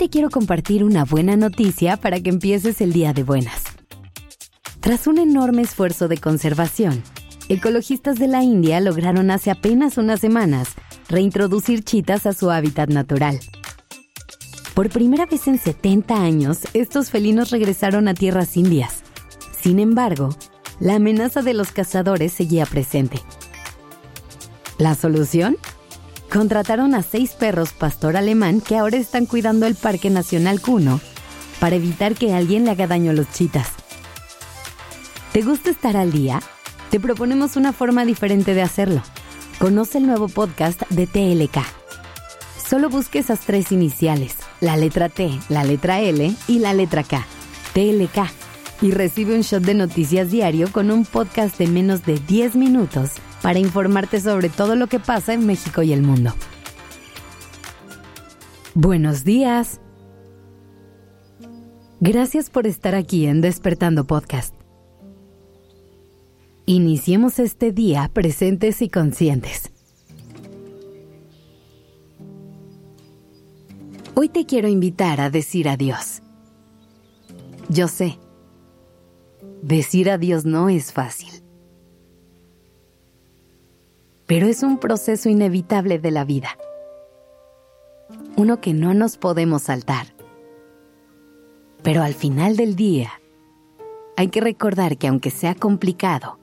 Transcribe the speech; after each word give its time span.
te 0.00 0.08
quiero 0.08 0.30
compartir 0.30 0.82
una 0.82 1.04
buena 1.04 1.36
noticia 1.36 1.98
para 1.98 2.20
que 2.20 2.30
empieces 2.30 2.80
el 2.80 2.90
día 2.90 3.12
de 3.12 3.22
buenas. 3.22 3.64
Tras 4.80 5.06
un 5.06 5.18
enorme 5.18 5.60
esfuerzo 5.60 6.08
de 6.08 6.16
conservación, 6.16 7.02
ecologistas 7.50 8.18
de 8.18 8.26
la 8.26 8.42
India 8.42 8.80
lograron 8.80 9.30
hace 9.30 9.50
apenas 9.50 9.98
unas 9.98 10.18
semanas 10.18 10.70
reintroducir 11.10 11.84
chitas 11.84 12.24
a 12.24 12.32
su 12.32 12.50
hábitat 12.50 12.88
natural. 12.88 13.40
Por 14.72 14.88
primera 14.88 15.26
vez 15.26 15.46
en 15.48 15.58
70 15.58 16.14
años, 16.14 16.60
estos 16.72 17.10
felinos 17.10 17.50
regresaron 17.50 18.08
a 18.08 18.14
tierras 18.14 18.56
indias. 18.56 19.02
Sin 19.52 19.78
embargo, 19.78 20.30
la 20.80 20.94
amenaza 20.94 21.42
de 21.42 21.52
los 21.52 21.72
cazadores 21.72 22.32
seguía 22.32 22.64
presente. 22.64 23.20
¿La 24.78 24.94
solución? 24.94 25.58
Contrataron 26.30 26.94
a 26.94 27.02
seis 27.02 27.32
perros 27.32 27.72
pastor 27.72 28.16
alemán 28.16 28.60
que 28.60 28.76
ahora 28.76 28.96
están 28.96 29.26
cuidando 29.26 29.66
el 29.66 29.74
Parque 29.74 30.10
Nacional 30.10 30.60
Cuno 30.60 31.00
para 31.58 31.74
evitar 31.74 32.14
que 32.14 32.32
alguien 32.32 32.64
le 32.64 32.70
haga 32.70 32.86
daño 32.86 33.10
a 33.10 33.14
los 33.14 33.28
chitas. 33.32 33.68
¿Te 35.32 35.42
gusta 35.42 35.70
estar 35.70 35.96
al 35.96 36.12
día? 36.12 36.40
Te 36.90 37.00
proponemos 37.00 37.56
una 37.56 37.72
forma 37.72 38.04
diferente 38.04 38.54
de 38.54 38.62
hacerlo. 38.62 39.02
Conoce 39.58 39.98
el 39.98 40.06
nuevo 40.06 40.28
podcast 40.28 40.80
de 40.90 41.08
TLK. 41.08 41.64
Solo 42.64 42.90
busque 42.90 43.18
esas 43.18 43.40
tres 43.40 43.72
iniciales, 43.72 44.36
la 44.60 44.76
letra 44.76 45.08
T, 45.08 45.36
la 45.48 45.64
letra 45.64 46.00
L 46.00 46.32
y 46.46 46.58
la 46.60 46.74
letra 46.74 47.02
K. 47.02 47.26
TLK 47.74 48.30
y 48.82 48.92
recibe 48.92 49.34
un 49.34 49.42
shot 49.42 49.64
de 49.64 49.74
noticias 49.74 50.30
diario 50.30 50.70
con 50.70 50.92
un 50.92 51.04
podcast 51.04 51.58
de 51.58 51.66
menos 51.66 52.06
de 52.06 52.20
10 52.20 52.54
minutos 52.54 53.14
para 53.42 53.58
informarte 53.58 54.20
sobre 54.20 54.48
todo 54.48 54.76
lo 54.76 54.86
que 54.86 55.00
pasa 55.00 55.32
en 55.32 55.46
México 55.46 55.82
y 55.82 55.92
el 55.92 56.02
mundo. 56.02 56.32
Buenos 58.74 59.24
días. 59.24 59.80
Gracias 62.00 62.50
por 62.50 62.66
estar 62.66 62.94
aquí 62.94 63.26
en 63.26 63.40
Despertando 63.40 64.06
Podcast. 64.06 64.54
Iniciemos 66.66 67.38
este 67.38 67.72
día 67.72 68.10
presentes 68.12 68.80
y 68.80 68.88
conscientes. 68.88 69.70
Hoy 74.14 74.28
te 74.28 74.46
quiero 74.46 74.68
invitar 74.68 75.20
a 75.20 75.30
decir 75.30 75.68
adiós. 75.68 76.22
Yo 77.68 77.88
sé 77.88 78.18
Decir 79.62 80.08
adiós 80.08 80.46
no 80.46 80.70
es 80.70 80.90
fácil. 80.90 81.28
Pero 84.30 84.46
es 84.46 84.62
un 84.62 84.78
proceso 84.78 85.28
inevitable 85.28 85.98
de 85.98 86.12
la 86.12 86.24
vida. 86.24 86.50
Uno 88.36 88.60
que 88.60 88.72
no 88.72 88.94
nos 88.94 89.16
podemos 89.16 89.62
saltar. 89.62 90.14
Pero 91.82 92.04
al 92.04 92.14
final 92.14 92.56
del 92.56 92.76
día, 92.76 93.10
hay 94.16 94.28
que 94.28 94.40
recordar 94.40 94.98
que 94.98 95.08
aunque 95.08 95.32
sea 95.32 95.56
complicado 95.56 96.38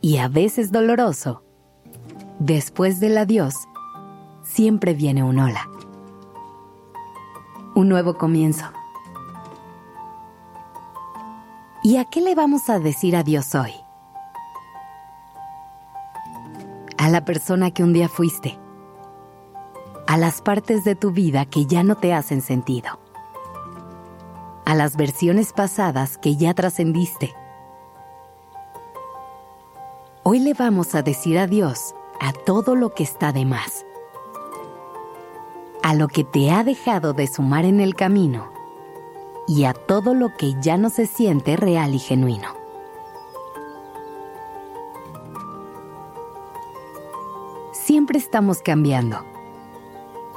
y 0.00 0.18
a 0.18 0.28
veces 0.28 0.70
doloroso, 0.70 1.42
después 2.38 3.00
del 3.00 3.18
adiós, 3.18 3.56
siempre 4.44 4.94
viene 4.94 5.24
un 5.24 5.40
hola. 5.40 5.68
Un 7.74 7.88
nuevo 7.88 8.16
comienzo 8.16 8.66
¿Y 11.82 11.96
a 11.96 12.04
qué 12.04 12.20
le 12.20 12.36
vamos 12.36 12.70
a 12.70 12.78
decir 12.78 13.16
adiós 13.16 13.52
hoy? 13.56 13.72
A 17.06 17.08
la 17.08 17.24
persona 17.24 17.70
que 17.70 17.84
un 17.84 17.92
día 17.92 18.08
fuiste. 18.08 18.58
A 20.08 20.18
las 20.18 20.42
partes 20.42 20.82
de 20.82 20.96
tu 20.96 21.12
vida 21.12 21.46
que 21.46 21.64
ya 21.64 21.84
no 21.84 21.94
te 21.94 22.12
hacen 22.12 22.42
sentido. 22.42 22.98
A 24.64 24.74
las 24.74 24.96
versiones 24.96 25.52
pasadas 25.52 26.18
que 26.18 26.34
ya 26.34 26.52
trascendiste. 26.52 27.32
Hoy 30.24 30.40
le 30.40 30.52
vamos 30.54 30.96
a 30.96 31.02
decir 31.02 31.38
adiós 31.38 31.94
a 32.20 32.32
todo 32.32 32.74
lo 32.74 32.92
que 32.92 33.04
está 33.04 33.30
de 33.30 33.44
más. 33.44 33.86
A 35.84 35.94
lo 35.94 36.08
que 36.08 36.24
te 36.24 36.50
ha 36.50 36.64
dejado 36.64 37.12
de 37.12 37.28
sumar 37.28 37.64
en 37.66 37.78
el 37.78 37.94
camino 37.94 38.50
y 39.46 39.62
a 39.62 39.74
todo 39.74 40.12
lo 40.12 40.36
que 40.36 40.60
ya 40.60 40.76
no 40.76 40.90
se 40.90 41.06
siente 41.06 41.54
real 41.56 41.94
y 41.94 42.00
genuino. 42.00 42.65
Estamos 48.16 48.62
cambiando. 48.62 49.18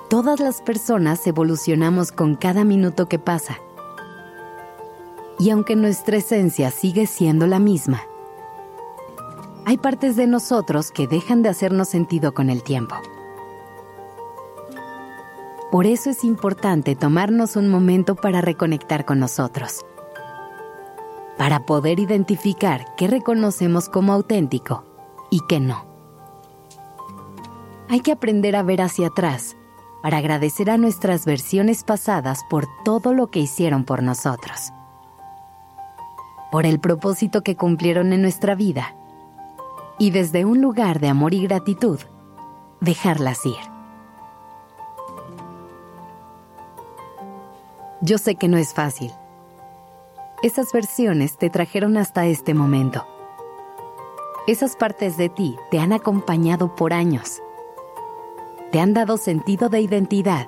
Todas 0.09 0.41
las 0.41 0.61
personas 0.61 1.25
evolucionamos 1.25 2.11
con 2.11 2.35
cada 2.35 2.65
minuto 2.65 3.07
que 3.07 3.19
pasa. 3.19 3.57
Y 5.39 5.51
aunque 5.51 5.77
nuestra 5.77 6.17
esencia 6.17 6.71
sigue 6.71 7.07
siendo 7.07 7.47
la 7.47 7.59
misma, 7.59 8.01
hay 9.65 9.77
partes 9.77 10.17
de 10.17 10.27
nosotros 10.27 10.91
que 10.91 11.07
dejan 11.07 11.41
de 11.41 11.47
hacernos 11.47 11.87
sentido 11.87 12.33
con 12.33 12.49
el 12.49 12.63
tiempo. 12.63 12.95
Por 15.71 15.85
eso 15.85 16.09
es 16.09 16.25
importante 16.25 16.97
tomarnos 16.97 17.55
un 17.55 17.69
momento 17.69 18.15
para 18.15 18.41
reconectar 18.41 19.05
con 19.05 19.19
nosotros, 19.19 19.85
para 21.37 21.65
poder 21.65 22.01
identificar 22.01 22.93
qué 22.97 23.07
reconocemos 23.07 23.87
como 23.87 24.11
auténtico 24.11 24.83
y 25.29 25.39
qué 25.47 25.61
no. 25.61 25.88
Hay 27.91 28.01
que 28.01 28.11
aprender 28.11 28.55
a 28.55 28.61
ver 28.61 28.83
hacia 28.83 29.07
atrás 29.07 29.57
para 30.03 30.17
agradecer 30.17 30.69
a 30.69 30.77
nuestras 30.77 31.25
versiones 31.25 31.83
pasadas 31.83 32.41
por 32.47 32.67
todo 32.85 33.15
lo 33.15 33.31
que 33.31 33.39
hicieron 33.39 33.83
por 33.83 34.03
nosotros, 34.03 34.71
por 36.51 36.67
el 36.67 36.79
propósito 36.79 37.41
que 37.41 37.55
cumplieron 37.55 38.13
en 38.13 38.21
nuestra 38.21 38.53
vida 38.53 38.95
y 39.97 40.11
desde 40.11 40.45
un 40.45 40.61
lugar 40.61 40.99
de 40.99 41.07
amor 41.07 41.33
y 41.33 41.41
gratitud, 41.41 41.99
dejarlas 42.79 43.43
ir. 43.47 43.57
Yo 48.01 48.19
sé 48.19 48.35
que 48.35 48.47
no 48.47 48.57
es 48.57 48.75
fácil. 48.75 49.11
Esas 50.43 50.71
versiones 50.71 51.39
te 51.39 51.49
trajeron 51.49 51.97
hasta 51.97 52.27
este 52.27 52.53
momento. 52.53 53.07
Esas 54.45 54.75
partes 54.75 55.17
de 55.17 55.29
ti 55.29 55.57
te 55.71 55.79
han 55.79 55.91
acompañado 55.91 56.75
por 56.75 56.93
años. 56.93 57.41
Te 58.71 58.79
han 58.79 58.93
dado 58.93 59.17
sentido 59.17 59.69
de 59.69 59.81
identidad. 59.81 60.47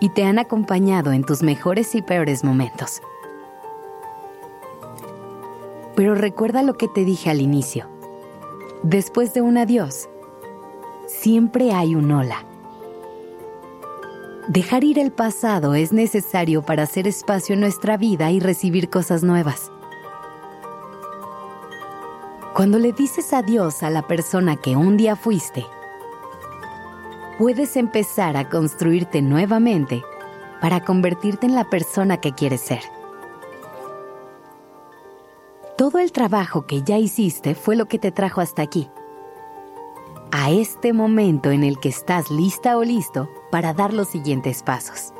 Y 0.00 0.08
te 0.08 0.24
han 0.24 0.38
acompañado 0.38 1.12
en 1.12 1.24
tus 1.24 1.42
mejores 1.42 1.94
y 1.94 2.02
peores 2.02 2.42
momentos. 2.42 3.00
Pero 5.94 6.14
recuerda 6.14 6.62
lo 6.62 6.74
que 6.74 6.88
te 6.88 7.04
dije 7.04 7.30
al 7.30 7.40
inicio. 7.40 7.86
Después 8.82 9.32
de 9.34 9.40
un 9.40 9.56
adiós, 9.56 10.08
siempre 11.06 11.72
hay 11.72 11.94
un 11.94 12.10
hola. 12.10 12.44
Dejar 14.48 14.84
ir 14.84 14.98
el 14.98 15.12
pasado 15.12 15.74
es 15.74 15.92
necesario 15.92 16.62
para 16.62 16.82
hacer 16.82 17.06
espacio 17.06 17.54
en 17.54 17.60
nuestra 17.60 17.96
vida 17.96 18.30
y 18.30 18.40
recibir 18.40 18.90
cosas 18.90 19.22
nuevas. 19.22 19.70
Cuando 22.52 22.78
le 22.78 22.92
dices 22.92 23.32
adiós 23.32 23.82
a 23.82 23.90
la 23.90 24.06
persona 24.06 24.56
que 24.56 24.76
un 24.76 24.96
día 24.96 25.16
fuiste, 25.16 25.64
puedes 27.38 27.76
empezar 27.76 28.36
a 28.36 28.48
construirte 28.48 29.22
nuevamente 29.22 30.02
para 30.60 30.80
convertirte 30.80 31.46
en 31.46 31.54
la 31.54 31.68
persona 31.68 32.18
que 32.18 32.32
quieres 32.32 32.60
ser. 32.60 32.82
Todo 35.76 35.98
el 35.98 36.12
trabajo 36.12 36.66
que 36.66 36.82
ya 36.82 36.98
hiciste 36.98 37.54
fue 37.54 37.76
lo 37.76 37.86
que 37.86 37.98
te 37.98 38.12
trajo 38.12 38.40
hasta 38.40 38.62
aquí 38.62 38.88
a 40.36 40.50
este 40.50 40.92
momento 40.92 41.52
en 41.52 41.62
el 41.62 41.78
que 41.78 41.88
estás 41.88 42.28
lista 42.28 42.76
o 42.76 42.82
listo 42.82 43.30
para 43.52 43.72
dar 43.72 43.94
los 43.94 44.08
siguientes 44.08 44.64
pasos, 44.64 45.12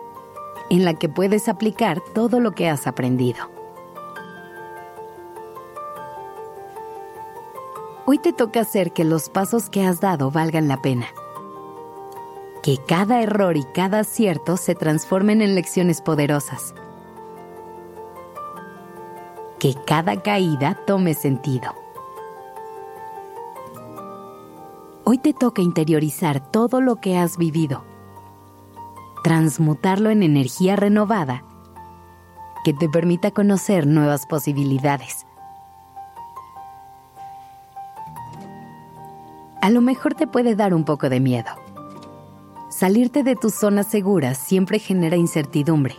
en 0.71 0.85
la 0.85 0.95
que 0.95 1.09
puedes 1.09 1.49
aplicar 1.49 2.01
todo 2.15 2.41
lo 2.41 2.51
que 2.51 2.69
has 2.69 2.89
aprendido. 2.89 3.49
Hoy 8.07 8.19
te 8.19 8.33
toca 8.33 8.61
hacer 8.61 8.93
que 8.93 9.05
los 9.05 9.29
pasos 9.29 9.71
que 9.71 9.85
has 9.85 10.01
dado 10.01 10.33
valgan 10.33 10.67
la 10.67 10.83
pena. 10.83 11.07
Que 12.65 12.79
cada 12.79 13.23
error 13.23 13.57
y 13.57 13.63
cada 13.63 14.01
acierto 14.01 14.57
se 14.57 14.75
transformen 14.75 15.41
en 15.41 15.55
lecciones 15.55 16.01
poderosas. 16.01 16.75
Que 19.61 19.77
cada 19.87 20.21
caída 20.21 20.81
tome 20.85 21.15
sentido 21.15 21.85
Hoy 25.07 25.19
te 25.19 25.35
toca 25.35 25.61
interiorizar 25.61 26.41
todo 26.41 26.81
lo 26.81 26.97
que 26.97 27.19
has 27.19 27.37
vivido, 27.37 27.85
transmutarlo 29.23 30.09
en 30.09 30.23
energía 30.23 30.77
renovada 30.77 31.45
que 32.65 32.73
te 32.73 32.89
permita 32.89 33.31
conocer 33.31 33.87
nuevas 33.87 34.25
posibilidades. 34.25 35.27
A 39.61 39.69
lo 39.69 39.83
mejor 39.83 40.15
te 40.15 40.27
puede 40.27 40.57
dar 40.57 40.73
un 40.73 40.85
poco 40.85 41.11
de 41.11 41.21
miedo. 41.21 41.64
Salirte 42.75 43.23
de 43.23 43.37
tu 43.37 43.51
zona 43.51 43.85
segura 43.85 44.35
siempre 44.35 44.81
genera 44.81 45.17
incertidumbre. 45.17 45.95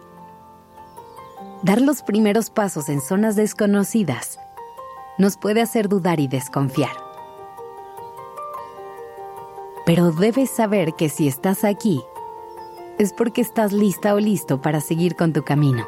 Dar 1.63 1.79
los 1.79 2.01
primeros 2.01 2.49
pasos 2.49 2.89
en 2.89 2.99
zonas 2.99 3.37
desconocidas 3.37 4.39
nos 5.17 5.37
puede 5.37 5.61
hacer 5.61 5.87
dudar 5.87 6.19
y 6.19 6.27
desconfiar. 6.27 6.91
Pero 9.85 10.11
debes 10.11 10.49
saber 10.49 10.95
que 10.95 11.07
si 11.07 11.29
estás 11.29 11.63
aquí, 11.63 12.03
es 12.97 13.13
porque 13.13 13.39
estás 13.39 13.71
lista 13.71 14.13
o 14.13 14.19
listo 14.19 14.61
para 14.61 14.81
seguir 14.81 15.15
con 15.15 15.31
tu 15.31 15.43
camino. 15.43 15.87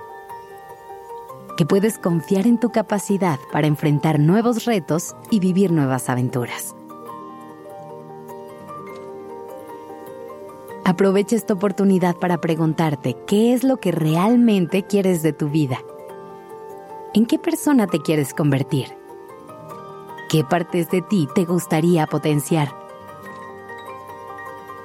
Que 1.57 1.65
puedes 1.65 1.97
confiar 1.97 2.47
en 2.47 2.59
tu 2.59 2.71
capacidad 2.71 3.39
para 3.51 3.67
enfrentar 3.67 4.19
nuevos 4.19 4.63
retos 4.63 5.17
y 5.31 5.41
vivir 5.41 5.71
nuevas 5.71 6.09
aventuras. 6.09 6.76
Aprovecha 10.87 11.35
esta 11.35 11.53
oportunidad 11.53 12.15
para 12.15 12.37
preguntarte 12.37 13.17
qué 13.27 13.53
es 13.53 13.65
lo 13.65 13.75
que 13.75 13.91
realmente 13.91 14.83
quieres 14.83 15.21
de 15.21 15.33
tu 15.33 15.49
vida. 15.49 15.79
¿En 17.13 17.25
qué 17.25 17.37
persona 17.37 17.87
te 17.87 17.99
quieres 17.99 18.33
convertir? 18.33 18.95
¿Qué 20.29 20.45
partes 20.45 20.89
de 20.89 21.01
ti 21.01 21.27
te 21.35 21.43
gustaría 21.43 22.07
potenciar? 22.07 22.73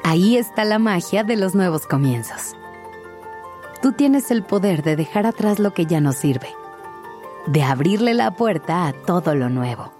Ahí 0.03 0.37
está 0.37 0.65
la 0.65 0.81
magia 0.81 1.23
de 1.23 1.37
los 1.37 1.55
nuevos 1.55 1.87
comienzos. 1.87 2.57
Tú 3.81 3.93
tienes 3.93 4.33
el 4.33 4.43
poder 4.43 4.83
de 4.83 4.97
dejar 4.97 5.25
atrás 5.25 5.61
lo 5.61 5.73
que 5.73 5.87
ya 5.87 6.01
no 6.01 6.13
sirve, 6.13 6.49
de 7.47 7.63
abrirle 7.63 8.15
la 8.15 8.35
puerta 8.35 8.89
a 8.89 8.93
todo 8.93 9.37
lo 9.37 9.49
nuevo. 9.49 9.93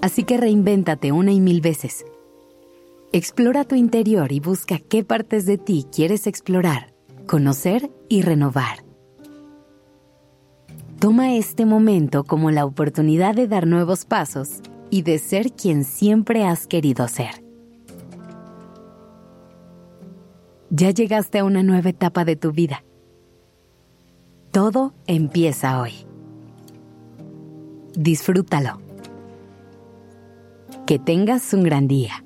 Así 0.00 0.24
que 0.24 0.38
reinvéntate 0.38 1.12
una 1.12 1.32
y 1.32 1.40
mil 1.40 1.60
veces 1.60 2.06
Explora 3.12 3.64
tu 3.64 3.76
interior 3.76 4.32
y 4.32 4.40
busca 4.40 4.78
qué 4.78 5.04
partes 5.04 5.46
de 5.46 5.58
ti 5.58 5.86
quieres 5.92 6.26
explorar, 6.26 6.92
conocer 7.26 7.90
y 8.08 8.22
renovar. 8.22 8.84
Toma 10.98 11.34
este 11.34 11.66
momento 11.66 12.24
como 12.24 12.50
la 12.50 12.64
oportunidad 12.64 13.34
de 13.34 13.46
dar 13.46 13.66
nuevos 13.66 14.04
pasos 14.04 14.60
y 14.90 15.02
de 15.02 15.18
ser 15.18 15.52
quien 15.52 15.84
siempre 15.84 16.44
has 16.44 16.66
querido 16.66 17.06
ser. 17.06 17.44
Ya 20.70 20.90
llegaste 20.90 21.38
a 21.38 21.44
una 21.44 21.62
nueva 21.62 21.90
etapa 21.90 22.24
de 22.24 22.34
tu 22.34 22.50
vida. 22.50 22.82
Todo 24.50 24.94
empieza 25.06 25.80
hoy. 25.80 25.92
Disfrútalo. 27.94 28.80
Que 30.86 30.98
tengas 30.98 31.52
un 31.54 31.62
gran 31.62 31.86
día. 31.86 32.25